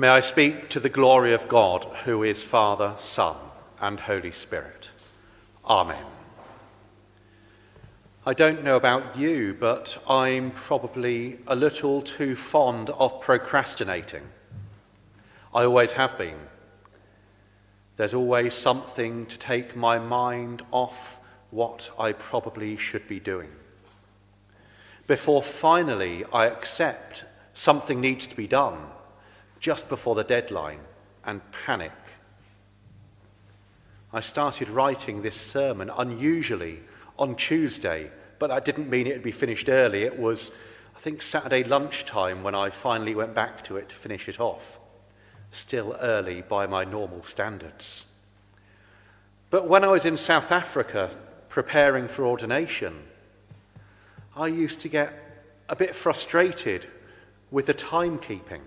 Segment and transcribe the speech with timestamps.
[0.00, 3.34] May I speak to the glory of God, who is Father, Son,
[3.80, 4.90] and Holy Spirit.
[5.64, 6.04] Amen.
[8.24, 14.22] I don't know about you, but I'm probably a little too fond of procrastinating.
[15.52, 16.38] I always have been.
[17.96, 21.18] There's always something to take my mind off
[21.50, 23.50] what I probably should be doing.
[25.08, 28.78] Before finally I accept something needs to be done
[29.60, 30.80] just before the deadline
[31.24, 31.92] and panic.
[34.12, 36.80] I started writing this sermon unusually
[37.18, 40.04] on Tuesday, but that didn't mean it would be finished early.
[40.04, 40.50] It was,
[40.96, 44.78] I think, Saturday lunchtime when I finally went back to it to finish it off.
[45.50, 48.04] Still early by my normal standards.
[49.50, 51.10] But when I was in South Africa
[51.48, 53.02] preparing for ordination,
[54.36, 55.12] I used to get
[55.68, 56.86] a bit frustrated
[57.50, 58.60] with the timekeeping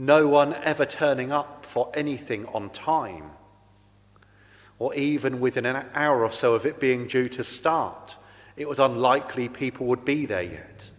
[0.00, 3.30] no one ever turning up for anything on time,
[4.78, 8.16] or even within an hour or so of it being due to start,
[8.56, 10.90] it was unlikely people would be there yet.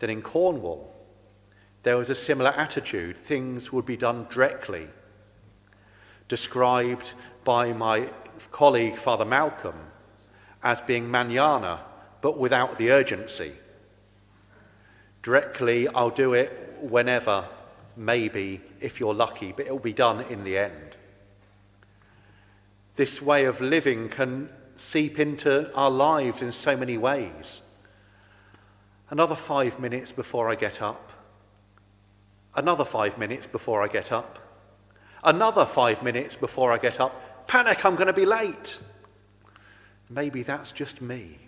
[0.00, 0.92] Then in Cornwall,
[1.84, 3.16] there was a similar attitude.
[3.16, 4.88] Things would be done directly,
[6.26, 7.12] described
[7.44, 8.10] by my
[8.50, 9.78] colleague, Father Malcolm,
[10.64, 11.84] as being manana,
[12.20, 13.52] but without the urgency.
[15.24, 17.48] Directly, I'll do it whenever,
[17.96, 20.96] maybe, if you're lucky, but it'll be done in the end.
[22.96, 27.62] This way of living can seep into our lives in so many ways.
[29.08, 31.10] Another five minutes before I get up.
[32.54, 34.38] Another five minutes before I get up.
[35.24, 37.46] Another five minutes before I get up.
[37.48, 38.78] Panic, I'm going to be late.
[40.10, 41.38] Maybe that's just me.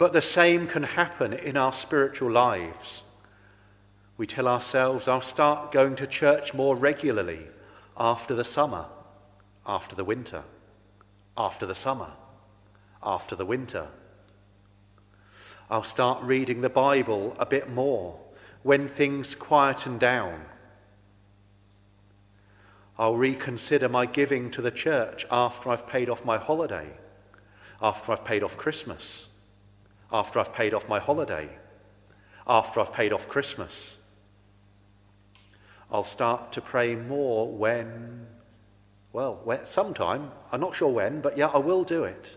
[0.00, 3.02] But the same can happen in our spiritual lives.
[4.16, 7.48] We tell ourselves, I'll start going to church more regularly
[7.98, 8.86] after the summer,
[9.66, 10.44] after the winter,
[11.36, 12.12] after the summer,
[13.02, 13.88] after the winter.
[15.68, 18.18] I'll start reading the Bible a bit more
[18.62, 20.46] when things quieten down.
[22.98, 26.88] I'll reconsider my giving to the church after I've paid off my holiday,
[27.82, 29.26] after I've paid off Christmas,
[30.12, 31.48] after I've paid off my holiday,
[32.46, 33.96] after I've paid off Christmas.
[35.90, 38.26] I'll start to pray more when,
[39.12, 40.30] well, when, sometime.
[40.52, 42.36] I'm not sure when, but yeah, I will do it.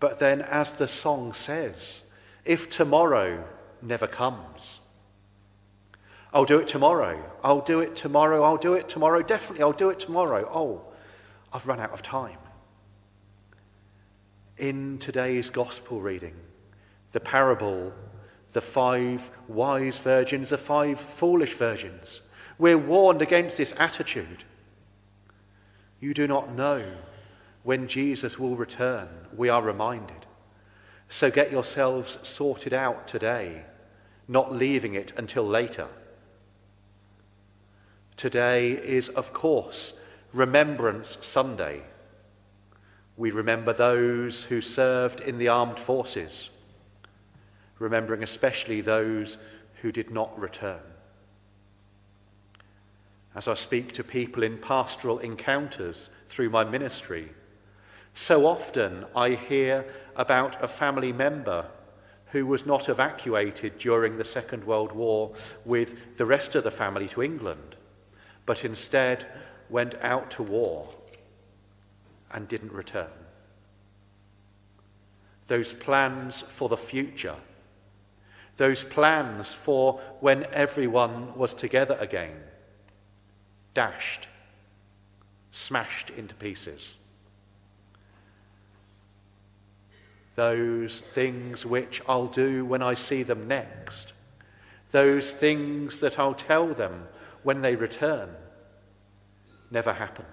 [0.00, 2.02] But then, as the song says,
[2.44, 3.44] if tomorrow
[3.80, 4.80] never comes,
[6.32, 7.22] I'll do it tomorrow.
[7.44, 8.42] I'll do it tomorrow.
[8.42, 9.22] I'll do it tomorrow.
[9.22, 10.48] Definitely, I'll do it tomorrow.
[10.52, 10.82] Oh,
[11.52, 12.38] I've run out of time.
[14.56, 16.34] In today's gospel reading,
[17.12, 17.92] the parable
[18.54, 22.22] the five wise virgins, the five foolish virgins.
[22.56, 24.44] We're warned against this attitude.
[26.00, 26.84] You do not know
[27.64, 30.26] when Jesus will return, we are reminded.
[31.08, 33.64] So get yourselves sorted out today,
[34.28, 35.88] not leaving it until later.
[38.16, 39.94] Today is, of course,
[40.32, 41.82] Remembrance Sunday.
[43.16, 46.50] We remember those who served in the armed forces
[47.78, 49.36] remembering especially those
[49.82, 50.80] who did not return.
[53.34, 57.30] As I speak to people in pastoral encounters through my ministry,
[58.14, 61.66] so often I hear about a family member
[62.26, 65.32] who was not evacuated during the Second World War
[65.64, 67.76] with the rest of the family to England,
[68.46, 69.26] but instead
[69.68, 70.88] went out to war
[72.34, 73.08] and didn't return.
[75.46, 77.36] Those plans for the future
[78.56, 82.36] those plans for when everyone was together again,
[83.74, 84.28] dashed,
[85.50, 86.94] smashed into pieces.
[90.36, 94.12] Those things which I'll do when I see them next,
[94.90, 97.08] those things that I'll tell them
[97.42, 98.30] when they return,
[99.70, 100.28] never happened.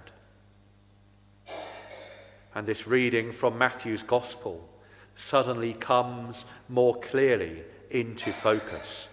[2.54, 4.68] And this reading from Matthew's Gospel
[5.16, 9.08] suddenly comes more clearly into focus.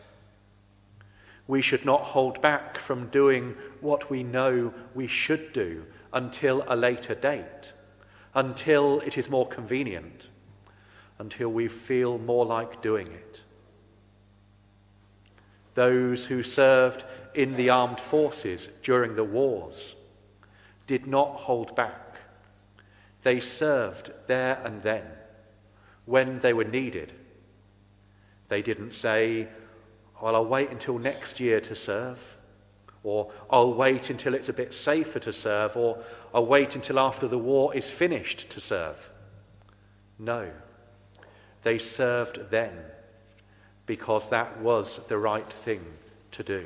[1.46, 6.76] We should not hold back from doing what we know we should do until a
[6.76, 7.72] later date,
[8.34, 10.28] until it is more convenient,
[11.18, 13.42] until we feel more like doing it.
[15.74, 19.94] Those who served in the armed forces during the wars
[20.86, 22.07] did not hold back.
[23.28, 25.04] They served there and then
[26.06, 27.12] when they were needed
[28.48, 29.48] they didn't say,
[30.18, 32.38] well, I'll wait until next year to serve,
[33.02, 36.02] or I'll wait until it's a bit safer to serve, or
[36.32, 39.10] I'll wait until after the war is finished to serve.
[40.18, 40.50] No,
[41.64, 42.78] they served then
[43.84, 45.84] because that was the right thing
[46.30, 46.64] to do.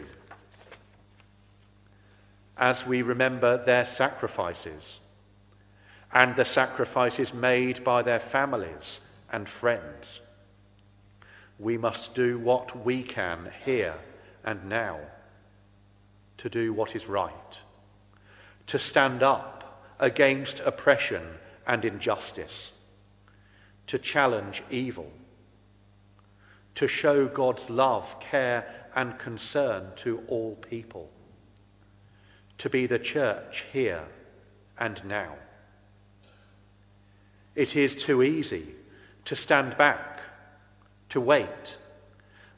[2.56, 5.00] As we remember their sacrifices
[6.12, 9.00] and the sacrifices made by their families
[9.31, 10.20] and friends,
[11.59, 13.94] we must do what we can here
[14.44, 14.99] and now
[16.38, 17.61] to do what is right,
[18.67, 21.23] to stand up against oppression
[21.67, 22.73] and injustice,
[23.87, 25.11] to challenge evil,
[26.75, 31.11] to show God's love, care, and concern to all people,
[32.58, 34.05] to be the church here
[34.79, 35.35] and now.
[37.55, 38.75] It is too easy
[39.25, 40.21] to stand back,
[41.11, 41.79] to wait,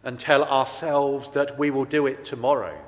[0.03, 2.79] and tell ourselves that we will do it tomorrow.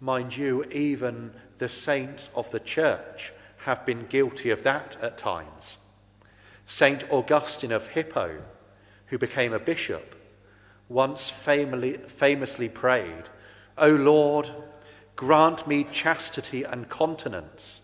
[0.00, 5.76] Mind you, even the saints of the church have been guilty of that at times.
[6.66, 8.42] Saint Augustine of Hippo,
[9.06, 10.16] who became a bishop,
[10.88, 13.24] once famously prayed,
[13.78, 14.50] O Lord,
[15.14, 17.80] grant me chastity and continence,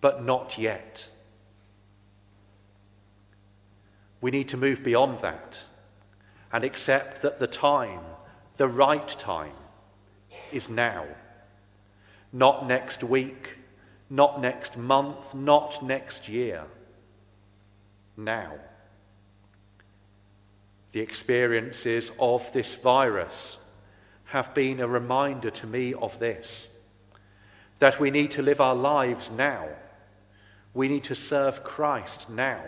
[0.00, 1.10] but not yet.
[4.24, 5.58] We need to move beyond that
[6.50, 8.00] and accept that the time,
[8.56, 9.52] the right time,
[10.50, 11.04] is now.
[12.32, 13.58] Not next week,
[14.08, 16.64] not next month, not next year.
[18.16, 18.52] Now.
[20.92, 23.58] The experiences of this virus
[24.28, 26.66] have been a reminder to me of this
[27.78, 29.68] that we need to live our lives now.
[30.72, 32.62] We need to serve Christ now.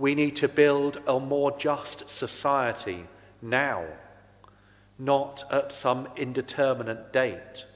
[0.00, 3.04] We need to build a more just society
[3.42, 3.84] now,
[4.98, 7.66] not at some indeterminate date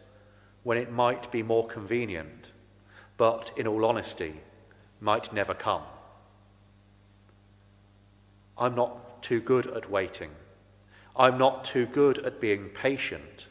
[0.62, 2.50] when it might be more convenient,
[3.18, 4.40] but in all honesty,
[5.02, 5.82] might never come.
[8.56, 10.30] I'm not too good at waiting.
[11.14, 13.48] I'm not too good at being patient,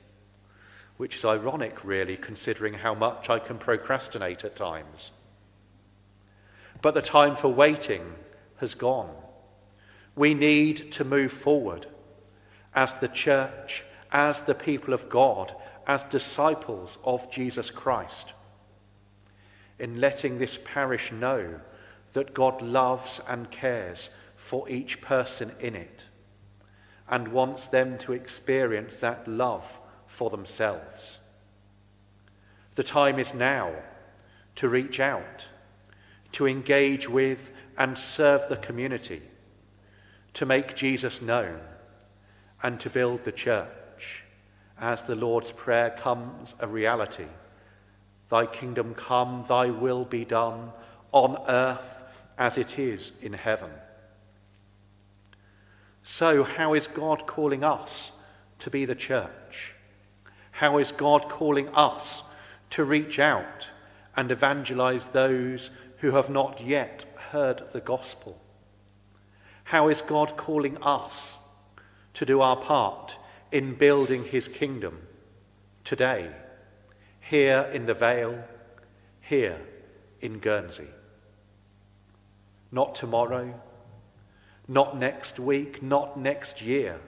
[0.97, 5.11] which is ironic, really, considering how much I can procrastinate at times.
[6.81, 8.15] But the time for waiting
[8.57, 9.13] has gone.
[10.15, 11.88] We need to move forward
[12.75, 15.55] as the church, as the people of God,
[15.88, 18.33] as disciples of Jesus Christ,
[19.79, 21.59] in letting this parish know
[22.13, 26.06] that God loves and cares for each person in it
[27.09, 31.17] and wants them to experience that love for themselves.
[32.75, 33.73] The time is now
[34.56, 35.45] to reach out,
[36.33, 39.21] to engage with and serve the community,
[40.33, 41.59] to make Jesus known,
[42.61, 44.23] and to build the church
[44.79, 47.27] as the Lord's Prayer comes a reality.
[48.29, 50.71] Thy kingdom come, thy will be done
[51.11, 52.03] on earth
[52.37, 53.69] as it is in heaven.
[56.03, 58.11] So, how is God calling us
[58.59, 59.75] to be the church?
[60.51, 62.23] How is God calling us
[62.71, 63.69] to reach out
[64.15, 68.39] and evangelize those who have not yet heard the gospel?
[69.65, 71.38] How is God calling us
[72.15, 73.18] to do our part
[73.51, 75.07] in building his kingdom
[75.83, 76.31] today,
[77.19, 78.44] here in the Vale,
[79.21, 79.59] here
[80.21, 80.90] in Guernsey?
[82.71, 83.59] Not tomorrow,
[84.68, 86.99] not next week, not next year,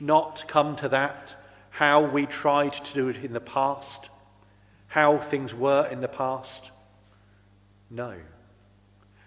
[0.00, 1.34] not come to that
[1.70, 4.08] how we tried to do it in the past,
[4.88, 6.70] how things were in the past.
[7.90, 8.14] No.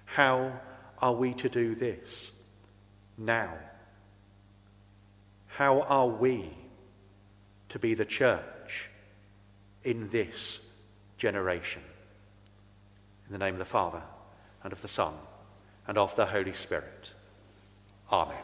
[0.06, 0.60] How
[1.00, 2.32] are we to do this
[3.18, 3.54] now?
[5.48, 6.50] How are we
[7.70, 8.90] to be the church
[9.84, 10.60] in this
[11.18, 11.82] generation?
[13.28, 14.02] In the name of the Father,
[14.64, 15.14] and of the Son,
[15.88, 17.12] and of the Holy Spirit.
[18.12, 18.36] Amen.